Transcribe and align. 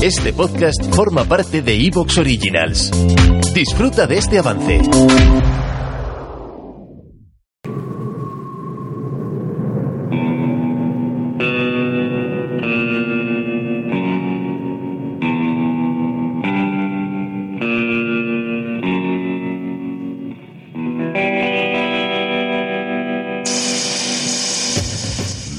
Este 0.00 0.32
podcast 0.32 0.94
forma 0.94 1.24
parte 1.24 1.60
de 1.60 1.74
Evox 1.74 2.18
Originals. 2.18 2.90
Disfruta 3.52 4.06
de 4.06 4.18
este 4.18 4.38
avance. 4.38 4.78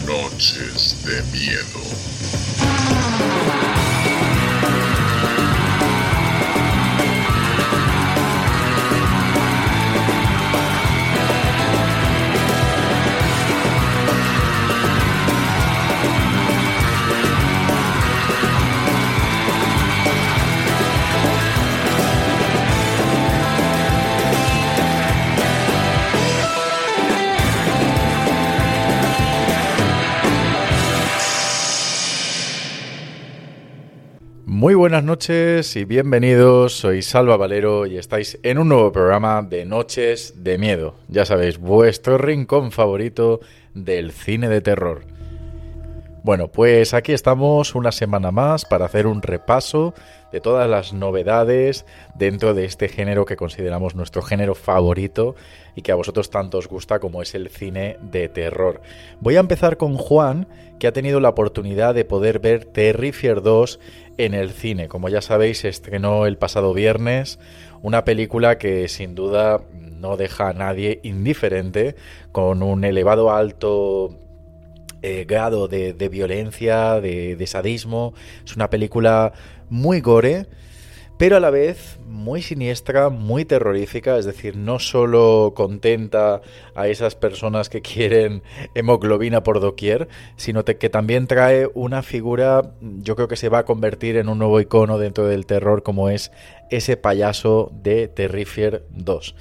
Noches 0.05 1.03
de 1.05 1.21
miedo. 1.37 2.08
Muy 34.59 34.75
buenas 34.75 35.05
noches 35.05 35.73
y 35.77 35.85
bienvenidos. 35.85 36.73
Soy 36.73 37.01
Salva 37.01 37.37
Valero 37.37 37.85
y 37.85 37.95
estáis 37.95 38.37
en 38.43 38.57
un 38.57 38.67
nuevo 38.67 38.91
programa 38.91 39.41
de 39.41 39.63
Noches 39.63 40.43
de 40.43 40.57
Miedo. 40.57 40.95
Ya 41.07 41.23
sabéis, 41.23 41.57
vuestro 41.57 42.17
rincón 42.17 42.73
favorito 42.73 43.39
del 43.73 44.11
cine 44.11 44.49
de 44.49 44.59
terror. 44.59 45.05
Bueno, 46.21 46.49
pues 46.49 46.93
aquí 46.93 47.13
estamos 47.13 47.75
una 47.75 47.93
semana 47.93 48.31
más 48.31 48.65
para 48.65 48.85
hacer 48.85 49.07
un 49.07 49.21
repaso 49.21 49.93
de 50.33 50.41
todas 50.41 50.69
las 50.69 50.91
novedades 50.91 51.85
dentro 52.13 52.53
de 52.53 52.65
este 52.65 52.89
género 52.89 53.23
que 53.23 53.37
consideramos 53.37 53.95
nuestro 53.95 54.21
género 54.21 54.53
favorito 54.53 55.35
y 55.75 55.81
que 55.81 55.93
a 55.93 55.95
vosotros 55.95 56.29
tanto 56.29 56.57
os 56.57 56.67
gusta 56.67 56.99
como 56.99 57.21
es 57.21 57.35
el 57.35 57.47
cine 57.47 57.97
de 58.01 58.27
terror. 58.27 58.81
Voy 59.21 59.37
a 59.37 59.39
empezar 59.39 59.77
con 59.77 59.95
Juan, 59.95 60.47
que 60.77 60.87
ha 60.87 60.93
tenido 60.93 61.21
la 61.21 61.29
oportunidad 61.29 61.95
de 61.95 62.03
poder 62.03 62.39
ver 62.39 62.65
Terrifier 62.65 63.41
2 63.41 63.79
en 64.17 64.33
el 64.33 64.51
cine. 64.51 64.89
Como 64.89 65.07
ya 65.07 65.21
sabéis, 65.21 65.63
estrenó 65.63 66.25
el 66.25 66.37
pasado 66.37 66.73
viernes 66.73 67.39
una 67.81 68.03
película 68.03 68.57
que 68.57 68.89
sin 68.89 69.15
duda 69.15 69.61
no 69.71 70.17
deja 70.17 70.49
a 70.49 70.53
nadie 70.53 70.99
indiferente, 71.03 71.95
con 72.33 72.61
un 72.61 72.83
elevado 72.83 73.31
alto 73.31 74.17
eh, 75.01 75.25
grado 75.27 75.67
de, 75.67 75.93
violencia, 76.09 76.99
de, 77.01 77.35
de 77.35 77.47
sadismo. 77.47 78.13
Es 78.45 78.55
una 78.55 78.69
película 78.69 79.33
muy 79.69 80.01
gore, 80.01 80.47
pero 81.19 81.35
a 81.35 81.39
la 81.41 81.49
vez 81.49 81.99
muy 82.07 82.41
siniestra, 82.41 83.09
muy 83.09 83.43
terrorífica, 83.43 84.17
es 84.17 84.25
decir, 84.25 84.55
no 84.55 84.79
solo 84.79 85.53
contenta 85.55 86.41
a 86.75 86.87
esas 86.87 87.15
personas 87.15 87.67
que 87.67 87.81
quieren 87.81 88.41
hemoglobina 88.73 89.43
por 89.43 89.59
doquier, 89.59 90.07
sino 90.37 90.63
que 90.63 90.89
también 90.89 91.27
trae 91.27 91.69
una 91.73 92.03
figura, 92.03 92.71
yo 92.81 93.15
creo 93.17 93.27
que 93.27 93.35
se 93.35 93.49
va 93.49 93.59
a 93.59 93.65
convertir 93.65 94.15
en 94.15 94.29
un 94.29 94.39
nuevo 94.39 94.61
icono 94.61 94.97
dentro 94.97 95.27
del 95.27 95.45
terror 95.45 95.83
como 95.83 96.09
es 96.09 96.31
ese 96.69 96.95
payaso 96.95 97.69
de 97.73 98.07
Terrifier 98.07 98.85
2. 98.91 99.35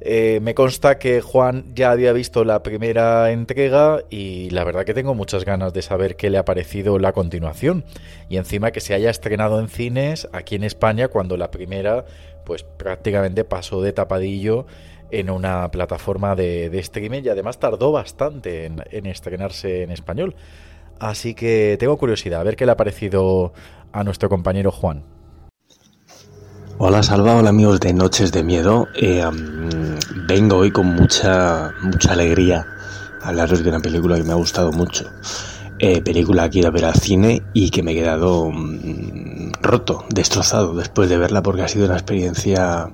Eh, 0.00 0.40
me 0.42 0.54
consta 0.54 0.98
que 0.98 1.22
Juan 1.22 1.64
ya 1.74 1.90
había 1.90 2.12
visto 2.12 2.44
la 2.44 2.62
primera 2.62 3.30
entrega 3.30 4.02
y 4.10 4.50
la 4.50 4.62
verdad 4.64 4.84
que 4.84 4.92
tengo 4.92 5.14
muchas 5.14 5.44
ganas 5.44 5.72
de 5.72 5.80
saber 5.80 6.16
qué 6.16 6.28
le 6.28 6.38
ha 6.38 6.44
parecido 6.44 6.98
la 6.98 7.12
continuación. 7.12 7.84
Y 8.28 8.36
encima 8.36 8.72
que 8.72 8.80
se 8.80 8.94
haya 8.94 9.10
estrenado 9.10 9.58
en 9.58 9.68
cines 9.68 10.28
aquí 10.32 10.54
en 10.54 10.64
España 10.64 11.08
cuando 11.08 11.36
la 11.36 11.50
primera 11.50 12.04
pues 12.44 12.62
prácticamente 12.62 13.44
pasó 13.44 13.80
de 13.82 13.92
tapadillo 13.92 14.66
en 15.10 15.30
una 15.30 15.70
plataforma 15.70 16.34
de, 16.36 16.66
streaming 16.78 17.22
y 17.24 17.28
además 17.28 17.58
tardó 17.58 17.90
bastante 17.90 18.66
en, 18.66 18.82
en 18.90 19.06
estrenarse 19.06 19.82
en 19.82 19.90
español. 19.90 20.36
Así 20.98 21.34
que 21.34 21.76
tengo 21.78 21.96
curiosidad 21.96 22.40
a 22.40 22.44
ver 22.44 22.56
qué 22.56 22.66
le 22.66 22.72
ha 22.72 22.76
parecido 22.76 23.52
a 23.92 24.04
nuestro 24.04 24.28
compañero 24.28 24.70
Juan. 24.70 25.15
Hola 26.78 27.02
Salva, 27.02 27.34
hola 27.34 27.48
amigos 27.48 27.80
de 27.80 27.94
Noches 27.94 28.32
de 28.32 28.44
Miedo. 28.44 28.86
Eh, 28.94 29.24
vengo 30.28 30.58
hoy 30.58 30.70
con 30.70 30.84
mucha, 30.88 31.72
mucha 31.80 32.12
alegría 32.12 32.66
a 33.22 33.28
hablaros 33.28 33.64
de 33.64 33.70
una 33.70 33.80
película 33.80 34.16
que 34.16 34.24
me 34.24 34.32
ha 34.32 34.36
gustado 34.36 34.72
mucho. 34.72 35.10
Eh, 35.78 36.02
película 36.02 36.50
que 36.50 36.58
ido 36.58 36.68
a 36.68 36.72
ver 36.72 36.84
al 36.84 36.94
cine 36.94 37.42
y 37.54 37.70
que 37.70 37.82
me 37.82 37.92
he 37.92 37.94
quedado 37.94 38.42
um, 38.42 39.52
roto, 39.62 40.04
destrozado 40.10 40.74
después 40.74 41.08
de 41.08 41.16
verla 41.16 41.42
porque 41.42 41.62
ha 41.62 41.68
sido 41.68 41.86
una 41.86 41.94
experiencia 41.94 42.90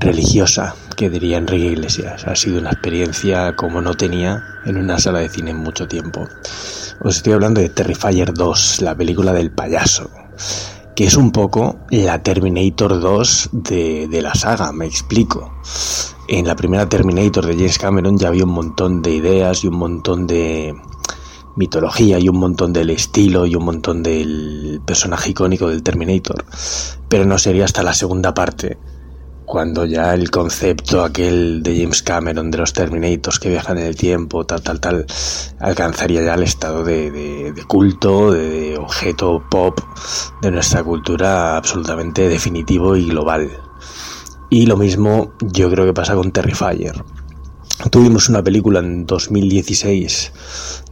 religiosa, 0.00 0.74
que 0.96 1.08
diría 1.08 1.36
Enrique 1.36 1.66
Iglesias. 1.66 2.26
Ha 2.26 2.34
sido 2.34 2.58
una 2.58 2.70
experiencia 2.70 3.54
como 3.54 3.80
no 3.80 3.94
tenía 3.94 4.42
en 4.66 4.76
una 4.76 4.98
sala 4.98 5.20
de 5.20 5.28
cine 5.28 5.52
en 5.52 5.58
mucho 5.58 5.86
tiempo. 5.86 6.26
Os 7.00 7.18
estoy 7.18 7.32
hablando 7.32 7.60
de 7.60 7.68
Terrifier 7.68 8.34
2, 8.34 8.82
la 8.82 8.96
película 8.96 9.32
del 9.32 9.52
payaso 9.52 10.10
que 10.94 11.04
es 11.04 11.16
un 11.16 11.32
poco 11.32 11.76
la 11.90 12.22
Terminator 12.22 13.00
2 13.00 13.50
de, 13.52 14.08
de, 14.08 14.22
la 14.22 14.34
saga, 14.34 14.72
me 14.72 14.86
explico. 14.86 15.52
En 16.28 16.46
la 16.46 16.56
primera 16.56 16.88
Terminator 16.88 17.46
de 17.46 17.54
James 17.54 17.78
Cameron 17.78 18.18
ya 18.18 18.28
había 18.28 18.44
un 18.44 18.52
montón 18.52 19.02
de 19.02 19.14
ideas 19.14 19.64
y 19.64 19.68
un 19.68 19.76
montón 19.76 20.26
de 20.26 20.74
mitología 21.56 22.18
y 22.18 22.28
un 22.28 22.38
montón 22.38 22.72
del 22.72 22.90
estilo 22.90 23.46
y 23.46 23.54
un 23.54 23.64
montón 23.64 24.02
del 24.02 24.80
personaje 24.84 25.30
icónico 25.30 25.68
del 25.68 25.82
Terminator. 25.82 26.44
Pero 27.08 27.24
no 27.24 27.38
sería 27.38 27.64
hasta 27.64 27.82
la 27.82 27.94
segunda 27.94 28.34
parte 28.34 28.78
cuando 29.44 29.84
ya 29.84 30.14
el 30.14 30.30
concepto 30.30 31.04
aquel 31.04 31.62
de 31.62 31.80
James 31.80 32.02
Cameron 32.02 32.50
de 32.50 32.58
los 32.58 32.72
Terminators 32.72 33.38
que 33.38 33.50
viajan 33.50 33.78
en 33.78 33.86
el 33.86 33.96
tiempo, 33.96 34.44
tal, 34.44 34.62
tal, 34.62 34.80
tal, 34.80 35.06
alcanzaría 35.60 36.22
ya 36.22 36.34
el 36.34 36.42
estado 36.42 36.84
de, 36.84 37.10
de, 37.10 37.64
culto, 37.64 38.32
de, 38.32 38.76
objeto 38.78 39.44
pop 39.50 39.78
de 40.42 40.50
nuestra 40.50 40.82
cultura 40.82 41.56
absolutamente 41.56 42.28
definitivo 42.28 42.96
y 42.96 43.06
global. 43.06 43.50
Y 44.50 44.66
lo 44.66 44.76
mismo 44.76 45.32
yo 45.40 45.70
creo 45.70 45.84
que 45.84 45.92
pasa 45.92 46.14
con 46.14 46.32
Terrifier. 46.32 47.02
Tuvimos 47.90 48.28
una 48.28 48.42
película 48.42 48.78
en 48.80 49.04
2016 49.04 50.32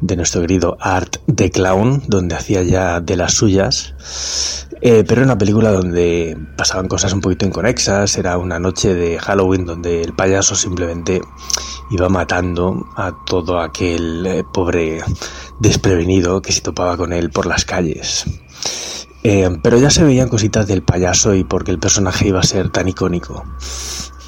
de 0.01 0.17
nuestro 0.17 0.41
querido 0.41 0.77
Art 0.81 1.19
the 1.33 1.51
Clown, 1.51 2.03
donde 2.07 2.35
hacía 2.35 2.63
ya 2.63 3.01
de 3.01 3.17
las 3.17 3.35
suyas. 3.35 3.95
Eh, 4.85 5.05
pero 5.07 5.21
era 5.21 5.27
una 5.27 5.39
película 5.39 5.71
donde 5.71 6.37
pasaban 6.57 6.89
cosas 6.89 7.13
un 7.13 7.21
poquito 7.21 7.47
inconexas, 7.47 8.19
era 8.19 8.37
una 8.37 8.59
noche 8.59 8.95
de 8.95 9.17
Halloween 9.17 9.65
donde 9.65 10.03
el 10.03 10.13
payaso 10.13 10.57
simplemente 10.57 11.21
iba 11.93 12.09
matando 12.09 12.89
a 12.97 13.13
todo 13.25 13.61
aquel 13.61 14.27
eh, 14.27 14.45
pobre 14.53 14.99
desprevenido 15.61 16.43
que 16.43 16.51
se 16.51 16.63
topaba 16.63 16.97
con 16.97 17.13
él 17.13 17.31
por 17.31 17.47
las 17.47 17.65
calles. 17.65 18.25
Eh, 19.23 19.49
pero 19.63 19.79
ya 19.79 19.91
se 19.91 20.03
veían 20.03 20.29
cositas 20.29 20.67
del 20.67 20.83
payaso 20.83 21.33
y 21.37 21.45
porque 21.45 21.71
el 21.71 21.79
personaje 21.79 22.27
iba 22.27 22.41
a 22.41 22.43
ser 22.43 22.71
tan 22.71 22.89
icónico. 22.89 23.45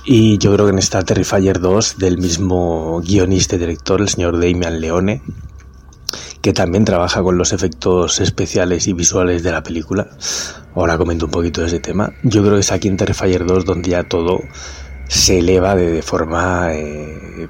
Y 0.04 0.38
yo 0.38 0.52
creo 0.52 0.66
que 0.66 0.72
en 0.72 0.78
esta 0.78 1.02
Terrifier 1.02 1.58
2 1.58 1.98
del 1.98 2.18
mismo 2.18 3.00
guionista 3.00 3.56
y 3.56 3.58
director, 3.58 4.00
el 4.00 4.08
señor 4.08 4.34
Damian 4.34 4.80
Leone, 4.80 5.20
que 6.44 6.52
también 6.52 6.84
trabaja 6.84 7.22
con 7.22 7.38
los 7.38 7.54
efectos 7.54 8.20
especiales 8.20 8.86
y 8.86 8.92
visuales 8.92 9.42
de 9.42 9.50
la 9.50 9.62
película. 9.62 10.10
Ahora 10.74 10.98
comento 10.98 11.24
un 11.24 11.30
poquito 11.30 11.62
de 11.62 11.68
ese 11.68 11.80
tema. 11.80 12.12
Yo 12.22 12.42
creo 12.42 12.56
que 12.56 12.60
es 12.60 12.70
aquí 12.70 12.86
en 12.86 12.98
Terrifier 12.98 13.46
2 13.46 13.64
donde 13.64 13.88
ya 13.88 14.04
todo 14.04 14.40
se 15.08 15.38
eleva 15.38 15.74
de, 15.74 16.02
forma 16.02 16.74
eh, 16.74 17.48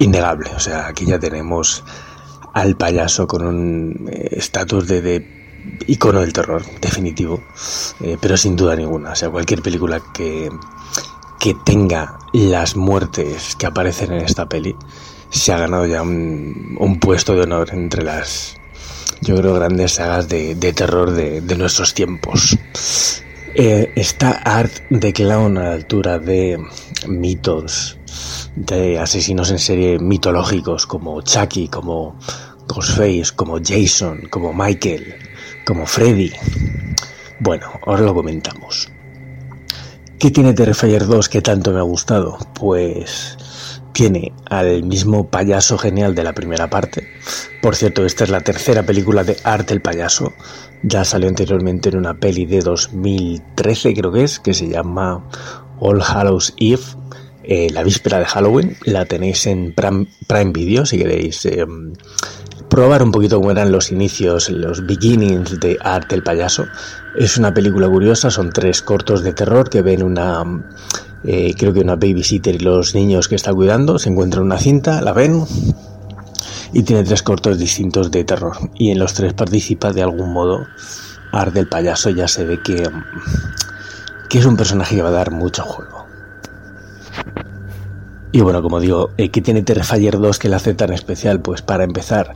innegable. 0.00 0.50
O 0.54 0.60
sea, 0.60 0.86
aquí 0.86 1.06
ya 1.06 1.18
tenemos 1.18 1.82
al 2.52 2.76
payaso 2.76 3.26
con 3.26 3.46
un 3.46 4.10
estatus 4.12 4.86
de, 4.86 5.00
de, 5.00 5.26
icono 5.86 6.20
del 6.20 6.34
terror, 6.34 6.62
definitivo, 6.82 7.42
eh, 8.00 8.18
pero 8.20 8.36
sin 8.36 8.54
duda 8.54 8.76
ninguna. 8.76 9.12
O 9.12 9.16
sea, 9.16 9.30
cualquier 9.30 9.62
película 9.62 10.02
que, 10.12 10.50
que 11.40 11.56
tenga 11.64 12.18
las 12.34 12.76
muertes 12.76 13.56
que 13.56 13.64
aparecen 13.64 14.12
en 14.12 14.20
esta 14.26 14.46
peli 14.46 14.76
se 15.30 15.52
ha 15.52 15.58
ganado 15.58 15.86
ya 15.86 16.02
un, 16.02 16.76
un 16.78 16.98
puesto 17.00 17.34
de 17.34 17.42
honor 17.42 17.70
entre 17.72 18.02
las, 18.02 18.56
yo 19.20 19.36
creo, 19.36 19.54
grandes 19.54 19.92
sagas 19.92 20.28
de, 20.28 20.54
de 20.54 20.72
terror 20.72 21.10
de, 21.12 21.40
nuestros 21.56 21.94
tiempos. 21.94 22.58
Eh, 23.54 23.92
está 23.96 24.30
Art 24.30 24.72
de 24.90 25.12
Clown 25.12 25.58
a 25.58 25.64
la 25.64 25.72
altura 25.72 26.18
de 26.18 26.62
mitos, 27.06 27.98
de 28.56 28.98
asesinos 28.98 29.50
en 29.50 29.58
serie 29.58 29.98
mitológicos 29.98 30.86
como 30.86 31.20
Chucky, 31.22 31.68
como 31.68 32.18
Ghostface, 32.68 33.34
como 33.34 33.58
Jason, 33.64 34.22
como 34.30 34.52
Michael, 34.52 35.14
como 35.66 35.86
Freddy. 35.86 36.32
Bueno, 37.40 37.68
ahora 37.86 38.02
lo 38.02 38.14
comentamos. 38.14 38.90
¿Qué 40.18 40.30
tiene 40.30 40.52
Terrifier 40.52 41.06
2 41.06 41.28
que 41.28 41.42
tanto 41.42 41.72
me 41.72 41.78
ha 41.78 41.82
gustado? 41.82 42.38
Pues 42.54 43.38
tiene 43.92 44.32
al 44.46 44.82
mismo 44.84 45.28
payaso 45.28 45.78
genial 45.78 46.14
de 46.14 46.24
la 46.24 46.32
primera 46.32 46.70
parte. 46.70 47.08
Por 47.62 47.76
cierto, 47.76 48.04
esta 48.04 48.24
es 48.24 48.30
la 48.30 48.40
tercera 48.40 48.84
película 48.84 49.24
de 49.24 49.36
Art 49.44 49.70
el 49.70 49.80
payaso. 49.80 50.32
Ya 50.82 51.04
salió 51.04 51.28
anteriormente 51.28 51.88
en 51.88 51.96
una 51.96 52.14
peli 52.14 52.46
de 52.46 52.60
2013, 52.60 53.94
creo 53.94 54.12
que 54.12 54.24
es, 54.24 54.38
que 54.38 54.54
se 54.54 54.68
llama 54.68 55.24
All 55.80 56.00
Hallows 56.00 56.54
Eve, 56.58 56.82
eh, 57.42 57.68
la 57.70 57.82
víspera 57.82 58.18
de 58.18 58.26
Halloween. 58.26 58.76
La 58.84 59.04
tenéis 59.06 59.46
en 59.46 59.74
Prime, 59.74 60.52
Video 60.52 60.86
si 60.86 60.98
queréis 60.98 61.44
eh, 61.46 61.66
probar 62.68 63.02
un 63.02 63.10
poquito 63.10 63.38
cómo 63.38 63.50
eran 63.50 63.72
los 63.72 63.90
inicios, 63.90 64.50
los 64.50 64.86
beginnings 64.86 65.58
de 65.58 65.78
Art 65.80 66.12
el 66.12 66.22
payaso. 66.22 66.66
Es 67.18 67.36
una 67.36 67.52
película 67.52 67.88
curiosa, 67.88 68.30
son 68.30 68.52
tres 68.52 68.82
cortos 68.82 69.22
de 69.22 69.32
terror 69.32 69.68
que 69.68 69.82
ven 69.82 70.02
una, 70.02 70.44
eh, 71.24 71.54
creo 71.56 71.72
que 71.72 71.80
una 71.80 71.96
babysitter 71.96 72.54
y 72.54 72.58
los 72.58 72.94
niños 72.94 73.28
que 73.28 73.34
está 73.34 73.52
cuidando, 73.52 73.98
se 73.98 74.08
encuentran 74.08 74.44
una 74.44 74.58
cinta, 74.58 75.00
la 75.00 75.12
ven 75.12 75.44
y 76.72 76.82
tiene 76.82 77.04
tres 77.04 77.22
cortos 77.22 77.58
distintos 77.58 78.10
de 78.10 78.24
terror. 78.24 78.56
Y 78.74 78.90
en 78.90 78.98
los 78.98 79.14
tres 79.14 79.34
participa 79.34 79.92
de 79.92 80.02
algún 80.02 80.32
modo 80.32 80.66
Art 81.32 81.56
el 81.56 81.68
payaso, 81.68 82.10
ya 82.10 82.28
se 82.28 82.44
ve 82.44 82.60
que, 82.62 82.88
que 84.28 84.38
es 84.38 84.46
un 84.46 84.56
personaje 84.56 84.96
que 84.96 85.02
va 85.02 85.08
a 85.08 85.12
dar 85.12 85.30
mucho 85.30 85.62
juego. 85.62 86.06
Y 88.30 88.40
bueno, 88.40 88.62
como 88.62 88.78
digo, 88.78 89.10
eh, 89.16 89.30
¿qué 89.30 89.40
tiene 89.40 89.62
Terrifier 89.62 90.18
2 90.18 90.38
que 90.38 90.48
le 90.48 90.56
hace 90.56 90.74
tan 90.74 90.92
especial? 90.92 91.40
Pues 91.40 91.62
para 91.62 91.84
empezar, 91.84 92.34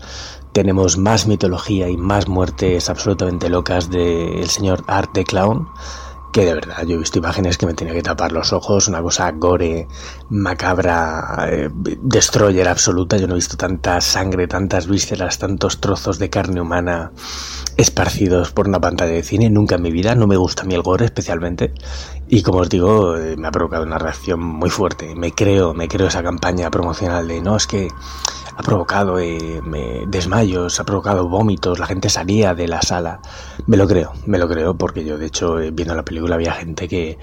tenemos 0.53 0.97
más 0.97 1.27
mitología 1.27 1.89
y 1.89 1.97
más 1.97 2.29
muertes 2.29 2.89
absolutamente 2.89 3.51
locas 3.51 3.91
del 3.91 4.49
señor 4.49 4.85
Art 4.87 5.11
the 5.13 5.25
Clown, 5.25 5.69
que 6.33 6.47
de 6.47 6.55
verdad 6.55 6.85
yo 6.87 6.95
he 6.95 6.99
visto 6.99 7.19
imágenes 7.19 7.59
que 7.59 7.67
me 7.67 7.75
tenía 7.75 7.93
que 7.93 8.03
tapar 8.03 8.33
los 8.33 8.53
ojos, 8.53 8.89
una 8.89 9.03
cosa 9.03 9.31
gore, 9.33 9.87
macabra, 10.31 11.47
eh, 11.49 11.69
destroyer 12.03 12.69
absoluta. 12.69 13.19
Yo 13.19 13.29
no 13.29 13.35
he 13.35 13.37
visto 13.37 13.57
tanta 13.57 14.01
sangre, 14.01 14.49
tantas 14.49 14.89
vísceras, 14.89 15.39
tantos 15.39 15.81
trozos 15.81 16.19
de 16.19 16.31
carne 16.31 16.61
humana 16.61 17.13
esparcidos 17.77 18.51
por 18.51 18.67
una 18.67 18.81
pantalla 18.81 19.13
de 19.13 19.23
cine. 19.23 19.51
Nunca 19.51 19.75
en 19.75 19.83
mi 19.83 19.93
vida, 19.93 20.15
no 20.15 20.27
me 20.27 20.37
gusta 20.37 20.63
a 20.63 20.65
mí 20.65 20.75
el 20.75 20.83
gore 20.83 21.05
especialmente. 21.05 21.75
Y 22.29 22.43
como 22.43 22.61
os 22.61 22.71
digo, 22.71 23.17
eh, 23.17 23.37
me 23.37 23.49
ha 23.49 23.53
provocado 23.53 23.85
una 23.85 23.99
reacción 23.99 24.41
muy 24.41 24.71
fuerte. 24.71 25.15
Me 25.15 25.33
creo, 25.33 25.75
me 25.75 25.87
creo 25.87 26.07
esa 26.07 26.23
campaña 26.23 26.71
promocional 26.71 27.29
de 27.29 27.43
no, 27.43 27.57
es 27.57 27.67
que 27.67 27.89
ha 28.57 28.63
provocado 28.63 29.19
eh, 29.19 29.61
desmayos, 30.07 30.79
ha 30.81 30.85
provocado 30.85 31.29
vómitos, 31.29 31.79
la 31.79 31.87
gente 31.87 32.09
salía 32.09 32.55
de 32.55 32.69
la 32.69 32.83
sala. 32.83 33.21
Me 33.67 33.77
lo 33.77 33.87
creo, 33.87 34.13
me 34.27 34.39
lo 34.39 34.49
creo, 34.49 34.77
porque 34.77 35.05
yo 35.05 35.19
de 35.19 35.27
hecho 35.27 35.61
eh, 35.61 35.71
viendo 35.71 35.95
la 35.95 36.05
película 36.05 36.35
había 36.35 36.53
gente 36.53 36.89
que 36.89 37.19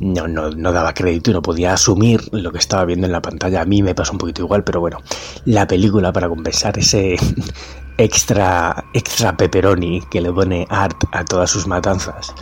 no, 0.00 0.28
no, 0.28 0.50
no, 0.50 0.72
daba 0.72 0.94
crédito 0.94 1.30
y 1.30 1.34
no 1.34 1.42
podía 1.42 1.72
asumir 1.72 2.28
lo 2.32 2.52
que 2.52 2.58
estaba 2.58 2.84
viendo 2.84 3.06
en 3.06 3.12
la 3.12 3.22
pantalla. 3.22 3.62
A 3.62 3.64
mí 3.64 3.82
me 3.82 3.94
pasó 3.94 4.12
un 4.12 4.18
poquito 4.18 4.42
igual, 4.42 4.64
pero 4.64 4.80
bueno, 4.80 4.98
la 5.44 5.66
película 5.66 6.12
para 6.12 6.28
compensar 6.28 6.78
ese 6.78 7.16
extra, 7.98 8.84
extra 8.94 9.36
pepperoni 9.36 10.02
que 10.10 10.20
le 10.20 10.32
pone 10.32 10.66
Art 10.70 11.04
a 11.12 11.24
todas 11.24 11.50
sus 11.50 11.66
matanzas, 11.66 12.34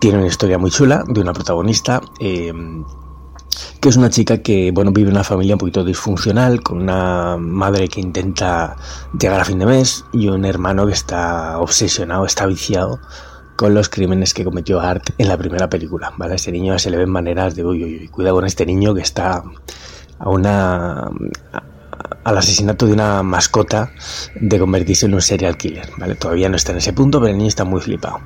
tiene 0.00 0.18
una 0.18 0.26
historia 0.26 0.58
muy 0.58 0.70
chula 0.70 1.04
de 1.08 1.20
una 1.20 1.32
protagonista. 1.32 2.00
Eh, 2.20 2.52
que 3.80 3.88
es 3.88 3.96
una 3.96 4.10
chica 4.10 4.38
que 4.38 4.70
bueno 4.70 4.92
vive 4.92 5.10
una 5.10 5.24
familia 5.24 5.54
un 5.54 5.58
poquito 5.58 5.84
disfuncional, 5.84 6.62
con 6.62 6.82
una 6.82 7.36
madre 7.36 7.88
que 7.88 8.00
intenta 8.00 8.76
llegar 9.18 9.40
a 9.40 9.44
fin 9.44 9.58
de 9.58 9.66
mes 9.66 10.04
y 10.12 10.28
un 10.28 10.44
hermano 10.44 10.86
que 10.86 10.92
está 10.92 11.58
obsesionado, 11.58 12.24
está 12.24 12.46
viciado 12.46 13.00
con 13.56 13.74
los 13.74 13.88
crímenes 13.88 14.34
que 14.34 14.44
cometió 14.44 14.80
Art 14.80 15.10
en 15.18 15.26
la 15.28 15.36
primera 15.36 15.68
película. 15.68 16.12
¿vale? 16.16 16.36
Este 16.36 16.52
niño 16.52 16.78
se 16.78 16.90
le 16.90 16.96
ven 16.96 17.10
maneras 17.10 17.56
de, 17.56 17.64
uy, 17.64 17.82
uy, 17.82 17.98
uy, 18.02 18.08
cuidado 18.08 18.36
con 18.36 18.46
este 18.46 18.64
niño 18.64 18.94
que 18.94 19.00
está 19.00 19.42
a 20.20 20.28
una 20.30 21.10
al 22.24 22.38
asesinato 22.38 22.86
de 22.86 22.92
una 22.92 23.22
mascota 23.22 23.92
de 24.34 24.58
convertirse 24.58 25.06
en 25.06 25.14
un 25.14 25.22
serial 25.22 25.56
killer, 25.56 25.88
¿vale? 25.96 26.14
Todavía 26.14 26.48
no 26.48 26.56
está 26.56 26.72
en 26.72 26.78
ese 26.78 26.92
punto, 26.92 27.20
pero 27.20 27.32
el 27.32 27.38
niño 27.38 27.48
está 27.48 27.64
muy 27.64 27.80
flipado. 27.80 28.20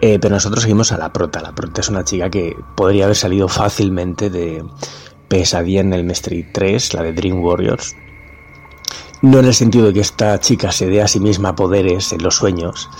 Eh, 0.00 0.18
pero 0.20 0.34
nosotros 0.34 0.62
seguimos 0.62 0.92
a 0.92 0.98
la 0.98 1.12
prota. 1.12 1.40
La 1.40 1.54
prota 1.54 1.80
es 1.80 1.88
una 1.88 2.04
chica 2.04 2.30
que 2.30 2.56
podría 2.76 3.04
haber 3.04 3.16
salido 3.16 3.48
fácilmente 3.48 4.30
de 4.30 4.64
Pesadilla 5.28 5.80
en 5.80 5.92
el 5.92 6.10
Street 6.10 6.46
3, 6.52 6.94
la 6.94 7.02
de 7.02 7.12
Dream 7.12 7.40
Warriors. 7.42 7.94
No 9.22 9.38
en 9.38 9.44
el 9.46 9.54
sentido 9.54 9.86
de 9.86 9.92
que 9.92 10.00
esta 10.00 10.38
chica 10.40 10.72
se 10.72 10.86
dé 10.86 11.00
a 11.00 11.08
sí 11.08 11.20
misma 11.20 11.54
poderes 11.54 12.12
en 12.12 12.22
los 12.22 12.34
sueños, 12.34 12.90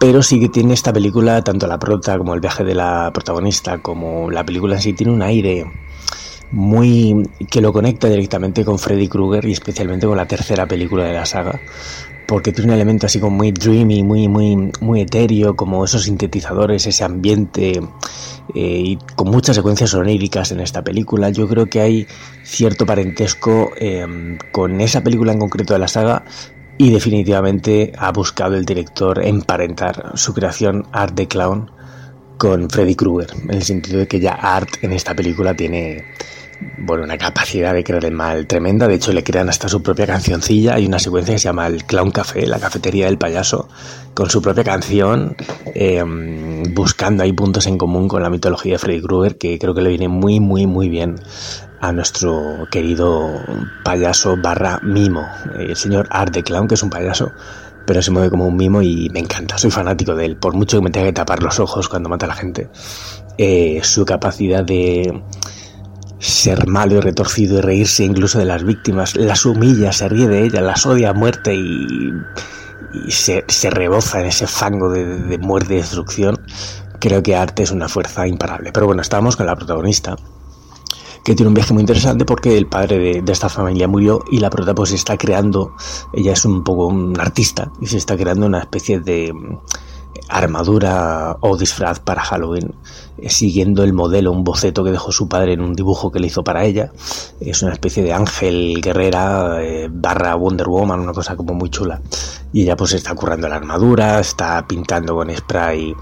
pero 0.00 0.22
sí 0.22 0.40
que 0.40 0.48
tiene 0.48 0.72
esta 0.72 0.94
película, 0.94 1.44
tanto 1.44 1.66
la 1.66 1.78
prota 1.78 2.16
como 2.16 2.32
el 2.32 2.40
viaje 2.40 2.64
de 2.64 2.74
la 2.74 3.10
protagonista, 3.12 3.82
como 3.82 4.30
la 4.30 4.44
película 4.46 4.76
en 4.76 4.80
sí, 4.80 4.94
tiene 4.94 5.12
un 5.12 5.20
aire 5.20 5.70
muy 6.52 7.28
que 7.50 7.60
lo 7.60 7.72
conecta 7.72 8.08
directamente 8.08 8.64
con 8.64 8.78
Freddy 8.78 9.08
Krueger 9.08 9.44
y 9.44 9.52
especialmente 9.52 10.06
con 10.06 10.16
la 10.16 10.26
tercera 10.26 10.66
película 10.66 11.04
de 11.04 11.12
la 11.12 11.26
saga 11.26 11.60
porque 12.30 12.52
tiene 12.52 12.70
un 12.70 12.74
elemento 12.76 13.06
así 13.06 13.18
como 13.18 13.38
muy 13.38 13.50
dreamy, 13.50 14.04
muy 14.04 14.28
muy 14.28 14.70
muy 14.80 15.00
etéreo, 15.00 15.56
como 15.56 15.84
esos 15.84 16.04
sintetizadores, 16.04 16.86
ese 16.86 17.02
ambiente 17.02 17.80
eh, 18.54 18.82
y 18.84 18.98
con 19.16 19.32
muchas 19.32 19.56
secuencias 19.56 19.92
oníricas 19.94 20.52
en 20.52 20.60
esta 20.60 20.84
película. 20.84 21.30
Yo 21.30 21.48
creo 21.48 21.66
que 21.66 21.80
hay 21.80 22.06
cierto 22.44 22.86
parentesco 22.86 23.72
em, 23.76 24.38
con 24.52 24.80
esa 24.80 25.02
película 25.02 25.32
en 25.32 25.40
concreto 25.40 25.72
de 25.72 25.80
la 25.80 25.88
saga 25.88 26.24
y 26.78 26.90
definitivamente 26.90 27.92
ha 27.98 28.12
buscado 28.12 28.54
el 28.54 28.64
director 28.64 29.24
emparentar 29.24 30.12
su 30.14 30.32
creación 30.32 30.86
Art 30.92 31.16
the 31.16 31.26
Clown 31.26 31.68
con 32.38 32.70
Freddy 32.70 32.94
Krueger, 32.94 33.34
en 33.42 33.54
el 33.54 33.64
sentido 33.64 33.98
de 33.98 34.06
que 34.06 34.20
ya 34.20 34.34
Art 34.34 34.70
en 34.82 34.92
esta 34.92 35.16
película 35.16 35.54
tiene 35.54 36.04
bueno, 36.78 37.04
una 37.04 37.18
capacidad 37.18 37.72
de 37.74 37.84
crear 37.84 38.04
el 38.04 38.12
mal 38.12 38.46
tremenda. 38.46 38.88
De 38.88 38.94
hecho, 38.94 39.12
le 39.12 39.24
crean 39.24 39.48
hasta 39.48 39.68
su 39.68 39.82
propia 39.82 40.06
cancioncilla. 40.06 40.74
Hay 40.74 40.86
una 40.86 40.98
secuencia 40.98 41.34
que 41.34 41.38
se 41.38 41.44
llama 41.44 41.66
El 41.66 41.84
Clown 41.84 42.10
Café, 42.10 42.46
la 42.46 42.58
cafetería 42.58 43.06
del 43.06 43.18
payaso, 43.18 43.68
con 44.14 44.30
su 44.30 44.42
propia 44.42 44.64
canción, 44.64 45.36
em, 45.74 46.62
buscando 46.74 47.22
ahí 47.22 47.32
puntos 47.32 47.66
en 47.66 47.78
común 47.78 48.08
con 48.08 48.22
la 48.22 48.30
mitología 48.30 48.72
de 48.72 48.78
Freddy 48.78 49.02
Krueger, 49.02 49.38
que 49.38 49.58
creo 49.58 49.74
que 49.74 49.82
le 49.82 49.90
viene 49.90 50.08
muy, 50.08 50.40
muy, 50.40 50.66
muy 50.66 50.88
bien 50.88 51.16
a 51.80 51.92
nuestro 51.92 52.66
querido 52.70 53.30
payaso 53.84 54.36
barra 54.36 54.80
mimo, 54.82 55.26
el 55.58 55.76
señor 55.76 56.08
Art 56.10 56.32
the 56.32 56.42
Clown, 56.42 56.68
que 56.68 56.74
es 56.74 56.82
un 56.82 56.90
payaso 56.90 57.32
pero 57.86 58.02
se 58.02 58.12
mueve 58.12 58.30
como 58.30 58.46
un 58.46 58.54
mimo 58.54 58.82
y 58.82 59.08
me 59.10 59.18
encanta, 59.18 59.58
soy 59.58 59.72
fanático 59.72 60.14
de 60.14 60.24
él, 60.24 60.36
por 60.36 60.54
mucho 60.54 60.78
que 60.78 60.84
me 60.84 60.90
tenga 60.90 61.06
que 61.06 61.12
tapar 61.12 61.42
los 61.42 61.58
ojos 61.58 61.88
cuando 61.88 62.08
mata 62.08 62.26
a 62.26 62.28
la 62.28 62.36
gente. 62.36 62.68
Eh, 63.36 63.80
su 63.82 64.04
capacidad 64.04 64.62
de 64.62 65.22
ser 66.20 66.66
malo 66.68 66.96
y 66.96 67.00
retorcido 67.00 67.58
y 67.58 67.60
reírse 67.62 68.04
incluso 68.04 68.38
de 68.38 68.44
las 68.44 68.62
víctimas, 68.62 69.16
las 69.16 69.46
humilla, 69.46 69.92
se 69.92 70.08
ríe 70.08 70.28
de 70.28 70.44
ellas, 70.44 70.62
las 70.62 70.86
odia 70.86 71.10
a 71.10 71.14
muerte 71.14 71.54
y, 71.54 72.12
se, 73.08 73.44
se, 73.48 73.70
reboza 73.70 74.20
en 74.20 74.26
ese 74.26 74.46
fango 74.46 74.90
de, 74.90 75.38
muerte 75.38 75.74
y 75.74 75.76
destrucción, 75.78 76.38
creo 76.98 77.22
que 77.22 77.36
Arte 77.36 77.62
es 77.62 77.70
una 77.70 77.88
fuerza 77.88 78.26
imparable. 78.26 78.72
Pero 78.72 78.86
bueno, 78.86 79.00
estábamos 79.00 79.36
con 79.36 79.46
la 79.46 79.56
protagonista, 79.56 80.16
que 81.24 81.34
tiene 81.34 81.48
un 81.48 81.54
viaje 81.54 81.72
muy 81.72 81.82
interesante 81.82 82.24
porque 82.24 82.58
el 82.58 82.66
padre 82.66 83.22
de, 83.22 83.32
esta 83.32 83.48
familia 83.48 83.88
murió 83.88 84.22
y 84.30 84.40
la 84.40 84.50
protagonista 84.50 84.74
pues 84.74 84.92
está 84.92 85.16
creando, 85.16 85.74
ella 86.12 86.32
es 86.32 86.44
un 86.44 86.64
poco 86.64 86.86
un 86.86 87.18
artista 87.18 87.70
y 87.80 87.86
se 87.86 87.96
está 87.96 88.16
creando 88.16 88.46
una 88.46 88.60
especie 88.60 89.00
de 89.00 89.32
armadura 90.30 91.36
o 91.40 91.56
disfraz 91.56 91.98
para 92.00 92.22
Halloween, 92.22 92.74
eh, 93.18 93.28
siguiendo 93.28 93.82
el 93.82 93.92
modelo, 93.92 94.32
un 94.32 94.44
boceto 94.44 94.84
que 94.84 94.92
dejó 94.92 95.12
su 95.12 95.28
padre 95.28 95.54
en 95.54 95.60
un 95.60 95.74
dibujo 95.74 96.10
que 96.10 96.20
le 96.20 96.28
hizo 96.28 96.44
para 96.44 96.64
ella. 96.64 96.92
Es 97.40 97.62
una 97.62 97.72
especie 97.72 98.02
de 98.02 98.12
ángel 98.12 98.80
guerrera 98.80 99.62
eh, 99.62 99.88
barra 99.90 100.34
Wonder 100.34 100.68
Woman, 100.68 101.00
una 101.00 101.12
cosa 101.12 101.36
como 101.36 101.54
muy 101.54 101.70
chula. 101.70 102.00
Y 102.52 102.62
ella 102.62 102.76
pues 102.76 102.94
está 102.94 103.14
currando 103.14 103.48
la 103.48 103.56
armadura, 103.56 104.20
está 104.20 104.64
pintando 104.66 105.14
con 105.14 105.34
spray 105.34 105.94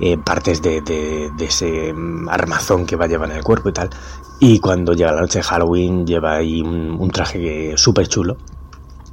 eh, 0.00 0.18
partes 0.18 0.60
de, 0.62 0.80
de, 0.80 1.44
ese 1.44 1.92
mm, 1.92 2.28
armazón 2.28 2.86
que 2.86 2.96
va 2.96 3.06
a 3.06 3.08
llevar 3.08 3.30
en 3.30 3.36
el 3.36 3.44
cuerpo 3.44 3.68
y 3.68 3.72
tal. 3.72 3.90
Y 4.38 4.58
cuando 4.58 4.92
llega 4.92 5.12
la 5.12 5.22
noche 5.22 5.38
de 5.38 5.44
Halloween 5.44 6.06
lleva 6.06 6.36
ahí 6.36 6.60
un, 6.60 6.96
un 7.00 7.10
traje 7.10 7.72
súper 7.76 8.06
chulo 8.08 8.36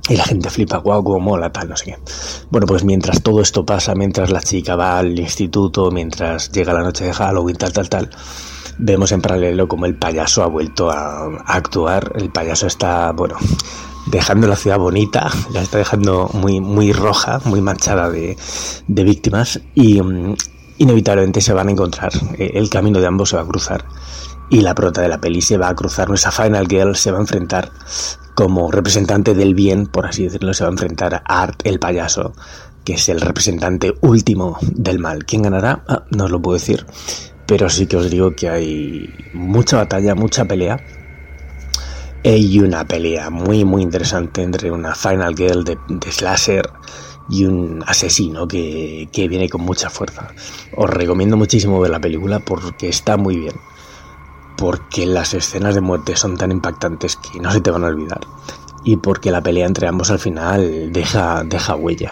y 0.10 0.18
la 0.18 0.26
gente 0.26 0.50
flipa, 0.50 0.78
guau, 0.78 1.02
wow, 1.02 1.20
mola, 1.20 1.52
tal, 1.52 1.70
no 1.70 1.78
sé 1.78 1.86
qué. 1.86 1.98
Bueno, 2.50 2.68
pues 2.68 2.84
mientras 2.84 3.22
todo 3.22 3.42
esto 3.42 3.66
pasa, 3.66 3.96
mientras 3.96 4.32
la 4.32 4.42
chica 4.42 4.76
va 4.76 5.00
al 5.00 5.18
instituto, 5.18 5.92
mientras 5.92 6.52
llega 6.52 6.74
la 6.74 6.84
noche 6.84 7.06
de 7.06 7.14
Halloween, 7.14 7.56
tal, 7.56 7.72
tal, 7.72 7.90
tal, 7.90 8.10
vemos 8.78 9.12
en 9.14 9.22
paralelo 9.22 9.68
como 9.68 9.86
el 9.86 9.96
payaso 9.96 10.44
ha 10.44 10.48
vuelto 10.48 10.92
a, 10.92 11.28
actuar. 11.46 12.12
El 12.16 12.32
payaso 12.32 12.68
está, 12.68 13.14
bueno, 13.14 13.36
dejando 14.08 14.48
la 14.48 14.58
ciudad 14.58 14.78
bonita, 14.78 15.30
la 15.54 15.62
está 15.62 15.78
dejando 15.78 16.30
muy, 16.34 16.60
muy 16.60 16.92
roja, 16.92 17.40
muy 17.46 17.62
manchada 17.62 18.10
de, 18.10 18.38
de 18.88 19.04
víctimas 19.06 19.62
y 19.74 20.02
mm, 20.02 20.36
inevitablemente 20.80 21.40
se 21.40 21.54
van 21.54 21.70
a 21.70 21.72
encontrar. 21.72 22.12
Eh, 22.38 22.52
el 22.56 22.70
camino 22.70 23.00
de 23.00 23.08
ambos 23.08 23.30
se 23.30 23.38
va 23.38 23.44
a 23.44 23.48
cruzar 23.48 23.86
y 24.50 24.62
la 24.62 24.76
prota 24.76 25.02
de 25.02 25.08
la 25.08 25.22
peli 25.22 25.42
se 25.42 25.58
va 25.58 25.70
a 25.70 25.76
cruzar. 25.76 26.10
Nuestra 26.10 26.32
Final 26.32 26.68
Girl 26.68 26.96
se 26.96 27.12
va 27.12 27.20
a 27.20 27.22
enfrentar 27.22 27.72
como 28.36 28.72
representante 28.72 29.34
del 29.34 29.54
bien, 29.54 29.88
por 29.88 30.06
así 30.06 30.24
decirlo, 30.24 30.54
se 30.54 30.64
va 30.64 30.70
a 30.70 30.74
enfrentar 30.74 31.16
a 31.16 31.44
Art 31.44 31.62
el 31.66 31.80
payaso 31.80 32.34
que 32.84 32.94
es 32.94 33.10
el 33.10 33.22
representante 33.22 33.94
último 34.02 34.58
del 34.62 35.00
mal. 35.00 35.26
¿Quién 35.26 35.44
ganará? 35.44 35.84
Ah, 35.88 36.04
no 36.12 36.26
os 36.26 36.32
lo 36.32 36.42
puedo 36.42 36.58
decir, 36.58 36.86
pero 37.46 37.70
sí 37.70 37.88
que 37.88 37.98
os 37.98 38.10
digo 38.10 38.36
que 38.36 38.50
hay 38.50 39.10
mucha 39.34 39.78
batalla, 39.78 40.16
mucha 40.16 40.46
pelea. 40.46 40.84
Y 42.26 42.60
una 42.60 42.88
pelea 42.88 43.30
muy, 43.30 43.66
muy 43.66 43.82
interesante 43.82 44.44
entre 44.44 44.72
una 44.72 44.96
Final 44.96 45.36
Girl 45.36 45.66
de, 45.66 45.78
de 45.90 46.12
Slasher 46.12 46.70
y 47.30 47.46
un 47.46 47.84
asesino 47.86 48.48
que, 48.48 49.10
que 49.12 49.28
viene 49.28 49.50
con 49.50 49.62
mucha 49.62 49.90
fuerza. 49.90 50.30
Os 50.78 50.90
recomiendo 50.90 51.36
muchísimo 51.36 51.82
ver 51.82 51.92
la 51.92 52.00
película 52.00 52.40
porque 52.40 52.88
está 52.88 53.18
muy 53.18 53.38
bien. 53.38 53.56
Porque 54.58 55.06
las 55.06 55.34
escenas 55.34 55.76
de 55.76 55.82
muerte 55.82 56.16
son 56.16 56.38
tan 56.38 56.52
impactantes 56.52 57.16
que 57.16 57.40
no 57.40 57.52
se 57.52 57.62
te 57.62 57.72
van 57.72 57.84
a 57.84 57.88
olvidar. 57.88 58.22
Y 58.84 58.98
porque 58.98 59.32
la 59.32 59.42
pelea 59.42 59.66
entre 59.66 59.88
ambos 59.88 60.12
al 60.12 60.20
final 60.20 60.92
deja, 60.92 61.44
deja 61.44 61.76
huella. 61.76 62.12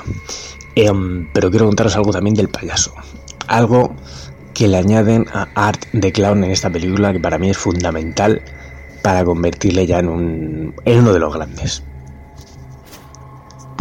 Em, 0.76 1.30
pero 1.34 1.50
quiero 1.50 1.66
contaros 1.66 1.96
algo 1.96 2.12
también 2.12 2.36
del 2.36 2.50
payaso. 2.50 2.94
Algo 3.48 3.94
que 4.54 4.68
le 4.68 4.78
añaden 4.78 5.28
a 5.34 5.48
Art 5.56 5.86
de 5.94 6.12
Clown 6.12 6.44
en 6.44 6.52
esta 6.52 6.70
película 6.70 7.14
que 7.14 7.20
para 7.20 7.38
mí 7.38 7.50
es 7.50 7.58
fundamental 7.58 8.42
para 9.02 9.24
convertirle 9.24 9.86
ya 9.88 10.00
en, 10.00 10.10
un, 10.10 10.76
en 10.86 11.00
uno 11.00 11.14
de 11.14 11.20
los 11.20 11.34
grandes 11.34 11.84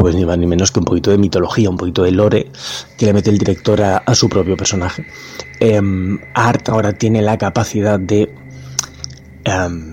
pues 0.00 0.14
ni 0.14 0.24
más 0.24 0.38
ni 0.38 0.46
menos 0.46 0.72
que 0.72 0.78
un 0.78 0.86
poquito 0.86 1.10
de 1.10 1.18
mitología, 1.18 1.68
un 1.68 1.76
poquito 1.76 2.02
de 2.02 2.10
lore 2.10 2.50
que 2.96 3.04
le 3.04 3.12
mete 3.12 3.28
el 3.28 3.36
director 3.36 3.82
a, 3.82 4.14
su 4.14 4.30
propio 4.30 4.56
personaje. 4.56 5.04
Em, 5.60 6.18
Art 6.32 6.70
ahora 6.70 6.94
tiene 6.94 7.20
la 7.20 7.36
capacidad 7.36 8.00
de, 8.00 8.32
em, 9.44 9.88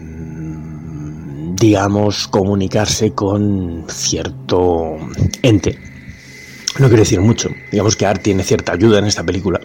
digamos, 1.56 2.28
comunicarse 2.28 3.12
con 3.12 3.86
cierto 3.90 4.98
ente. 5.42 5.80
No 6.80 6.88
quiero 6.88 7.02
decir 7.02 7.20
mucho, 7.22 7.50
digamos 7.72 7.96
que 7.96 8.06
Art 8.06 8.22
tiene 8.22 8.44
cierta 8.44 8.74
ayuda 8.74 9.00
en 9.00 9.06
esta 9.06 9.24
película 9.24 9.60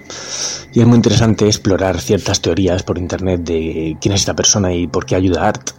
y 0.72 0.80
es 0.80 0.86
muy 0.86 0.96
interesante 0.96 1.46
explorar 1.46 2.00
ciertas 2.00 2.40
teorías 2.40 2.82
por 2.82 2.96
internet 2.96 3.42
de 3.42 3.98
quién 4.00 4.14
es 4.14 4.22
esta 4.22 4.34
persona 4.34 4.72
y 4.72 4.86
por 4.86 5.04
qué 5.04 5.16
ayuda 5.16 5.46
Art 5.46 5.70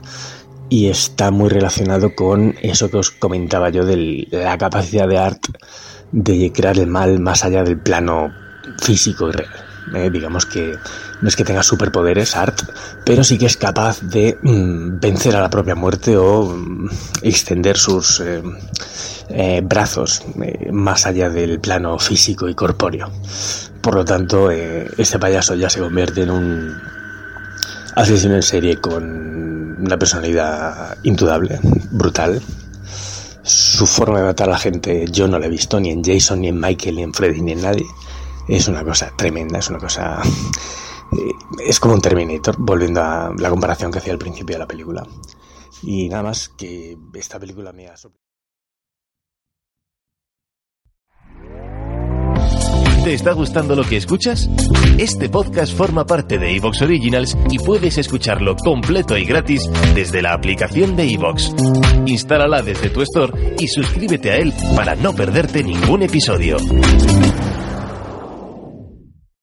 y 0.69 0.89
está 0.89 1.31
muy 1.31 1.49
relacionado 1.49 2.13
con 2.13 2.55
eso 2.61 2.91
que 2.91 2.97
os 2.97 3.09
comentaba 3.09 3.69
yo 3.69 3.83
de 3.83 4.27
la 4.29 4.57
capacidad 4.59 5.07
de 5.07 5.17
Art 5.17 5.43
de 6.11 6.51
crear 6.53 6.77
el 6.77 6.87
mal 6.87 7.19
más 7.19 7.43
allá 7.43 7.63
del 7.63 7.79
plano 7.79 8.31
físico 8.79 9.29
y 9.29 9.31
real. 9.31 9.72
Eh, 9.93 10.09
digamos 10.11 10.45
que 10.45 10.77
no 11.21 11.27
es 11.27 11.35
que 11.35 11.43
tenga 11.43 11.61
superpoderes 11.61 12.35
Art, 12.35 12.61
pero 13.05 13.23
sí 13.23 13.37
que 13.37 13.45
es 13.45 13.57
capaz 13.57 14.01
de 14.01 14.37
mm, 14.41 14.99
vencer 14.99 15.35
a 15.35 15.41
la 15.41 15.49
propia 15.49 15.75
muerte 15.75 16.17
o 16.17 16.45
mm, 16.45 16.89
extender 17.21 17.77
sus 17.77 18.19
eh, 18.21 18.41
eh, 19.29 19.61
brazos 19.63 20.23
más 20.71 21.05
allá 21.05 21.29
del 21.29 21.59
plano 21.59 21.99
físico 21.99 22.47
y 22.49 22.55
corpóreo. 22.55 23.11
Por 23.81 23.95
lo 23.95 24.05
tanto, 24.05 24.49
este 24.49 25.19
payaso 25.19 25.55
ya 25.55 25.69
se 25.69 25.81
convierte 25.81 26.23
en 26.23 26.29
un 26.29 26.77
asesino 27.95 28.35
en 28.35 28.41
serie 28.41 28.77
con 28.77 29.75
una 29.83 29.97
personalidad 29.97 30.97
indudable, 31.03 31.59
brutal. 31.91 32.41
Su 33.43 33.85
forma 33.85 34.19
de 34.19 34.25
matar 34.25 34.47
a 34.47 34.53
la 34.53 34.57
gente 34.57 35.05
yo 35.11 35.27
no 35.27 35.37
la 35.37 35.47
he 35.47 35.49
visto 35.49 35.77
ni 35.81 35.89
en 35.89 36.01
Jason, 36.01 36.39
ni 36.39 36.47
en 36.47 36.59
Michael, 36.59 36.95
ni 36.95 37.03
en 37.03 37.13
Freddy, 37.13 37.41
ni 37.41 37.51
en 37.51 37.61
nadie. 37.61 37.85
Es 38.47 38.67
una 38.67 38.83
cosa 38.83 39.13
tremenda, 39.15 39.59
es 39.59 39.69
una 39.69 39.79
cosa... 39.79 40.21
Eh, 41.11 41.31
es 41.65 41.79
como 41.79 41.93
un 41.93 42.01
Terminator, 42.01 42.55
volviendo 42.57 43.01
a 43.01 43.31
la 43.37 43.49
comparación 43.49 43.91
que 43.91 43.99
hacía 43.99 44.13
al 44.13 44.19
principio 44.19 44.55
de 44.55 44.59
la 44.59 44.67
película. 44.67 45.05
Y 45.83 46.09
nada 46.09 46.23
más 46.23 46.49
que 46.49 46.97
esta 47.13 47.39
película 47.39 47.71
me 47.71 47.87
ha 47.87 47.95
sorprendido. 47.97 48.23
¿Te 53.03 53.13
está 53.13 53.33
gustando 53.33 53.75
lo 53.75 53.83
que 53.83 53.97
escuchas? 53.97 54.49
Este 54.97 55.27
podcast 55.27 55.75
forma 55.75 56.05
parte 56.05 56.37
de 56.37 56.55
Evox 56.55 56.83
Originals 56.83 57.37
y 57.49 57.59
puedes 57.59 57.97
escucharlo 57.97 58.55
completo 58.55 59.17
y 59.17 59.25
gratis 59.25 59.69
desde 59.93 60.21
la 60.21 60.31
aplicación 60.31 60.95
de 60.95 61.11
Evox. 61.11 61.53
Instálala 62.05 62.61
desde 62.61 62.89
tu 62.89 63.01
store 63.01 63.55
y 63.59 63.67
suscríbete 63.67 64.31
a 64.31 64.37
él 64.37 64.53
para 64.73 64.95
no 64.95 65.13
perderte 65.13 65.63
ningún 65.63 66.03
episodio. 66.03 66.55